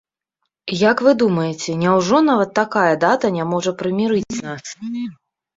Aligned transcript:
Як 0.91 1.03
вы 1.07 1.11
думаеце, 1.23 1.75
няўжо 1.83 2.21
нават 2.31 2.55
такая 2.63 2.93
дата 3.07 3.31
не 3.37 3.47
можа 3.53 3.75
прымірыць 3.83 4.35
нас? 4.49 4.77